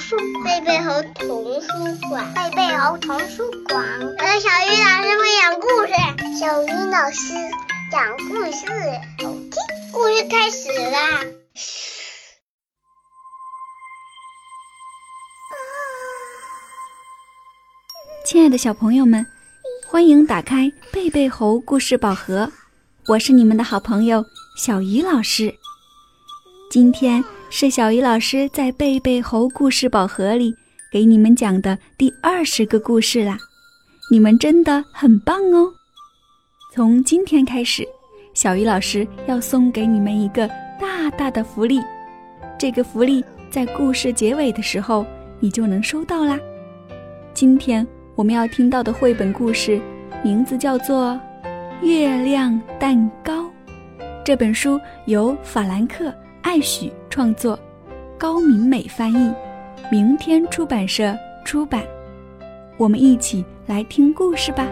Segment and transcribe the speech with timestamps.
[0.00, 1.68] 书，贝贝猴童书
[2.08, 3.84] 馆，贝贝猴童书馆。
[4.00, 5.92] 我的小鱼老师会讲故事，
[6.40, 7.34] 小鱼老师
[7.92, 8.66] 讲故事，
[9.22, 9.52] 好听。
[9.92, 11.26] 故事开始啦！
[18.24, 19.26] 亲爱的小朋友们，
[19.86, 22.50] 欢迎打开贝贝猴故事宝盒，
[23.06, 24.24] 我是你们的好朋友
[24.56, 25.54] 小鱼老师。
[26.70, 30.54] 今天是小鱼老师在贝贝猴故事宝盒里
[30.92, 33.36] 给你们讲的第二十个故事啦，
[34.08, 35.68] 你们真的很棒哦！
[36.72, 37.84] 从今天开始，
[38.34, 40.46] 小鱼老师要送给你们一个
[40.78, 41.80] 大大的福利，
[42.56, 45.04] 这个福利在故事结尾的时候
[45.40, 46.38] 你就能收到啦。
[47.34, 47.86] 今天。
[48.16, 49.80] 我们要听到的绘本故事，
[50.22, 51.18] 名字叫做
[51.86, 53.44] 《月亮蛋糕》。
[54.22, 56.08] 这本书由法兰克·
[56.50, 57.56] 艾许创作，
[58.18, 59.32] 高明美翻译，
[59.88, 61.80] 明天出版社出版。
[62.76, 64.66] 我们一起来听故事吧。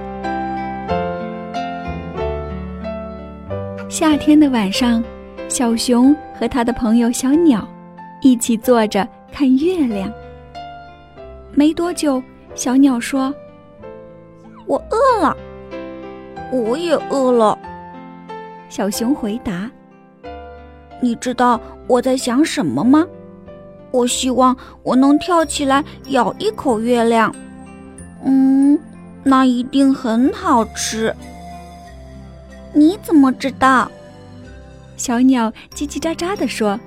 [3.88, 5.00] 夏天的晚上，
[5.48, 7.64] 小熊和他的朋友小鸟
[8.22, 10.12] 一起坐着看月亮。
[11.54, 12.20] 没多久。
[12.56, 13.32] 小鸟说
[14.66, 15.36] ：“我饿了，
[16.52, 17.56] 我也饿了。”
[18.68, 19.70] 小熊回答
[21.00, 23.06] ：“你知道我在想什么吗？
[23.90, 27.34] 我希望我能跳起来咬一口月亮。
[28.24, 28.78] 嗯，
[29.22, 31.14] 那一定很好吃。
[32.74, 33.90] 你怎么知道？”
[34.96, 36.78] 小鸟叽叽喳喳地说：“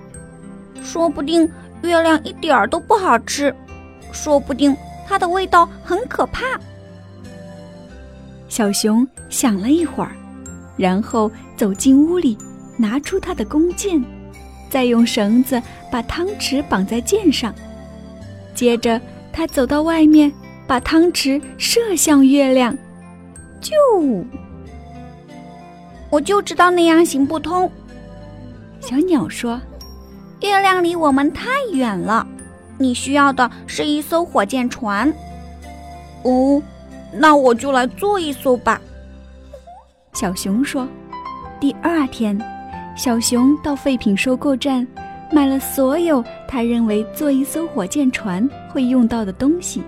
[0.84, 1.50] 说不定
[1.82, 3.56] 月亮一点儿都不好吃，
[4.12, 4.76] 说不定。”
[5.08, 6.46] 它的味道很可怕。
[8.48, 10.12] 小熊想了一会儿，
[10.78, 12.38] 然后走进屋里，
[12.82, 14.04] 拿出他的弓箭，
[14.68, 17.54] 再用绳子把汤匙绑在箭上。
[18.56, 19.00] 接着，
[19.32, 20.34] 他走到外面，
[20.66, 22.76] 把汤匙射向月亮。
[23.62, 23.76] 就，
[26.10, 27.72] 我就知道那样行不通。
[28.80, 29.62] 小鸟说
[30.42, 32.28] ：“月亮离我们太远了。”
[32.80, 35.14] 你需要的是一艘火箭船。
[36.24, 36.60] 哦，
[37.14, 38.82] 那我就来做一艘吧。
[40.14, 40.88] 小熊说。
[41.60, 42.36] 第二天，
[42.96, 44.86] 小熊到废品收购站
[45.32, 49.82] 买了所有他认为做一艘火箭船会用到的东西。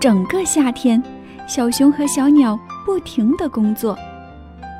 [0.00, 1.02] 整个夏天，
[1.46, 3.96] 小熊和小鸟不停地工作，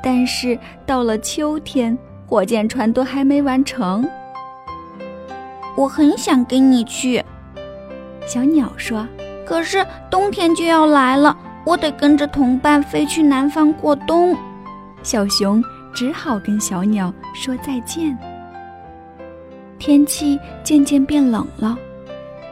[0.03, 4.03] 但是到了秋天，火箭船都还没完成。
[5.77, 7.23] 我很想跟你去，
[8.25, 9.07] 小鸟说。
[9.45, 14.35] 可是冬天就要来了，我得跟着同伴飞去南方过冬。
[15.03, 15.63] 小熊
[15.93, 18.17] 只好跟小鸟说再见。
[19.77, 21.77] 天气渐渐变冷了，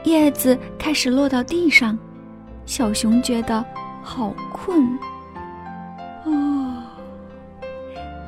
[0.03, 1.97] 叶子开始落到地上，
[2.66, 3.63] 小熊觉得
[4.01, 4.88] 好困。
[6.25, 6.83] 哦，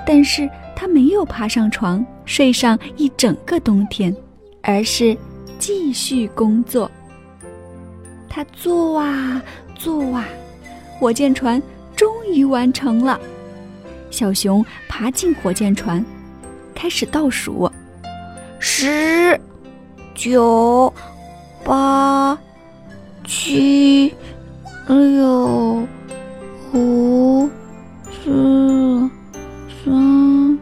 [0.05, 4.16] 但是他没有爬上床睡上一整个冬天。
[4.63, 5.17] 而是
[5.57, 6.89] 继续工作。
[8.29, 9.41] 他做啊
[9.75, 10.23] 做啊，
[11.00, 11.59] 火箭船
[11.95, 13.19] 终于完成了。
[14.11, 16.05] 小熊爬进火箭船，
[16.75, 17.72] 开始倒数：
[18.59, 19.39] 十、
[20.13, 20.94] 九、
[21.63, 22.38] 八、
[23.25, 24.13] 七、
[24.88, 25.88] 六、
[26.73, 27.50] 五、
[28.23, 29.09] 四、
[29.83, 30.59] 三。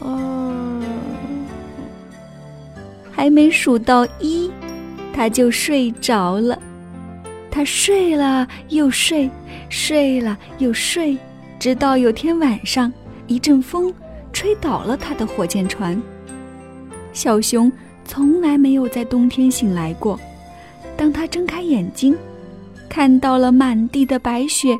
[0.00, 0.82] 二
[3.10, 4.50] 还没数到一，
[5.12, 6.56] 他就睡着了。
[7.50, 9.30] 他睡了又睡，
[9.70, 11.16] 睡了又睡，
[11.58, 12.92] 直到有天晚上，
[13.26, 13.92] 一阵风
[14.32, 16.00] 吹倒了他的火箭船。
[17.12, 17.70] 小熊
[18.04, 20.18] 从来没有在冬天醒来过。
[20.96, 22.16] 当他睁开眼睛，
[22.88, 24.76] 看到了满地的白雪，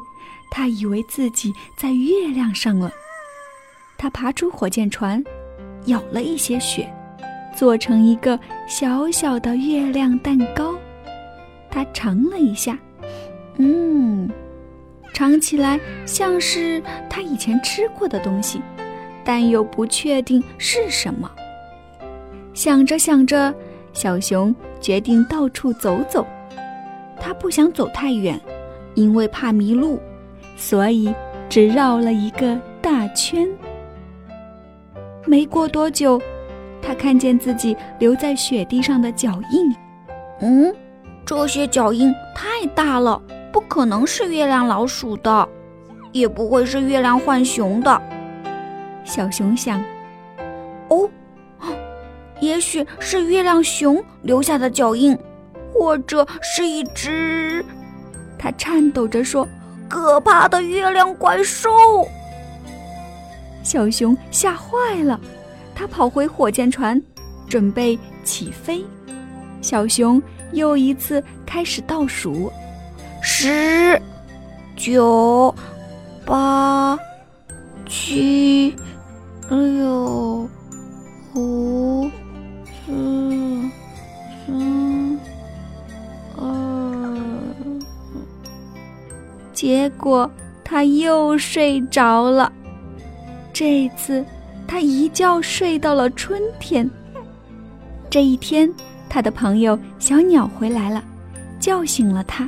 [0.51, 2.91] 他以为自己在月亮上了。
[3.99, 5.23] 他爬出火箭船，
[5.87, 6.89] 舀了一些雪。
[7.57, 8.39] 做成一个
[8.69, 10.75] 小小的月亮蛋糕，
[11.71, 12.79] 他尝了一下，
[13.57, 14.31] 嗯，
[15.17, 18.61] 尝起来像是他以前吃过的东西，
[19.25, 21.31] 但又不确定是什么。
[22.53, 23.55] 想着想着，
[23.95, 26.27] 小熊决定到处走走。
[27.19, 28.39] 他不想走太远，
[28.95, 29.99] 因为怕迷路，
[30.55, 31.15] 所以
[31.49, 33.49] 只绕了一个大圈。
[35.25, 36.21] 没过多久。
[36.83, 39.75] 他看见自己留在雪地上的脚印，
[40.41, 40.73] 嗯，
[41.25, 43.21] 这些脚印太大了，
[43.57, 45.49] 不可能是月亮老鼠的，
[46.13, 48.03] 也不会是月亮浣熊的。
[49.03, 49.83] 小熊想
[50.91, 51.09] ：“哦，
[52.39, 55.19] 也许是月亮熊留下的脚印，
[55.73, 57.65] 或者是一只……
[58.39, 59.49] 他颤抖着说
[59.89, 61.71] ：“可怕的月亮怪兽！”
[63.65, 65.19] 小熊吓坏了，
[65.75, 67.03] 他跑回火箭船，
[67.49, 68.85] 准备起飞。
[69.63, 70.23] 小熊
[70.53, 72.53] 又一次开始倒数：
[73.29, 74.01] 十、
[74.77, 75.53] 九、
[76.25, 76.97] 八、
[77.85, 78.73] 七、
[79.51, 80.49] 六、
[81.35, 82.09] 五、
[82.87, 83.69] 四、
[84.47, 85.19] 三、
[86.37, 87.19] 二。
[89.53, 90.31] 结果
[90.63, 92.51] 他又睡着了。
[93.53, 94.25] 这次
[94.69, 96.89] 他一觉睡到了春天。
[98.09, 98.73] 这一天。
[99.09, 101.03] 他的朋友小鸟回来了，
[101.59, 102.47] 叫醒了他。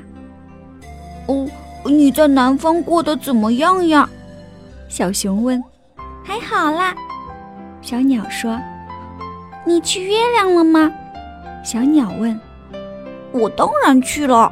[1.29, 1.47] 哦，
[1.85, 4.09] 你在南方过得怎么样呀？
[4.89, 5.63] 小熊问。
[6.25, 6.95] 还好啦，
[7.81, 8.59] 小鸟说。
[9.65, 10.91] 你去月亮了吗？
[11.63, 12.39] 小鸟问。
[13.33, 14.51] 我当然去了，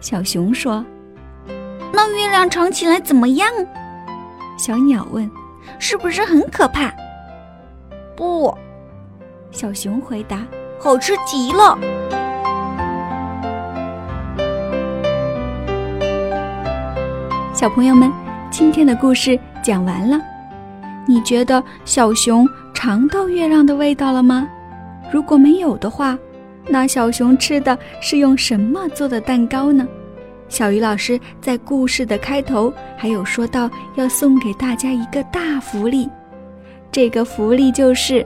[0.00, 0.84] 小熊说。
[1.92, 3.48] 那月亮长起来怎么样？
[4.58, 5.30] 小鸟问。
[5.78, 6.90] 是不是很可怕？
[8.16, 8.56] 不，
[9.50, 10.38] 小熊回答。
[10.78, 11.76] 好吃极了，
[17.56, 18.12] 小朋友们，
[18.50, 20.20] 今天的故事讲完了。
[21.06, 24.46] 你觉得小熊尝到月亮的味道了吗？
[25.10, 26.18] 如果没有的话，
[26.68, 29.88] 那小熊吃的是用什么做的蛋糕呢？
[30.50, 36.06] 小鱼老师在故事的开头还有说到，要送给大家一个大福利，
[36.92, 38.24] 这个福利就是。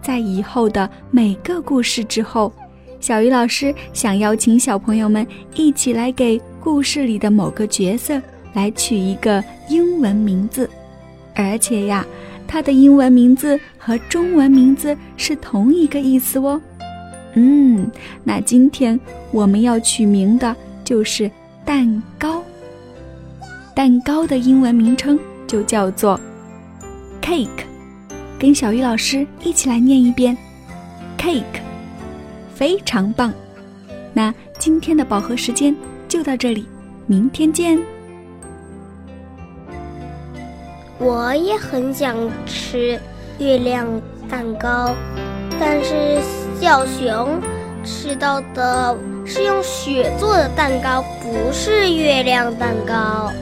[0.00, 2.52] 在以后的每个故事之后，
[3.00, 5.26] 小鱼老师想邀请小朋友们
[5.56, 10.68] 一起来给故事里的某个角色来取一个英文名字，
[11.34, 12.04] 而且呀，
[12.46, 16.60] 它的英文名字和中文名字是同一个意思哦。
[17.34, 17.90] 嗯，
[18.24, 18.98] 那今天
[19.30, 20.54] 我们要取名的
[20.84, 21.30] 就是
[21.64, 22.42] 蛋糕。
[23.74, 26.20] 蛋糕的英文名称就叫做
[27.22, 27.48] cake。
[28.38, 30.36] 跟小鱼老师一起来念一遍
[31.16, 31.44] ，cake，
[32.54, 33.32] 非常棒。
[34.12, 35.74] 那今天的饱和时间
[36.08, 36.66] 就到这里，
[37.06, 37.78] 明天见。
[41.02, 42.14] 我也很想
[42.44, 43.00] 吃
[43.38, 43.86] 月亮
[44.28, 44.94] 蛋糕，
[45.58, 46.18] 但是
[46.60, 47.40] 小熊
[47.82, 48.94] 吃到的
[49.24, 53.32] 是用雪做的蛋糕，不是月亮蛋糕。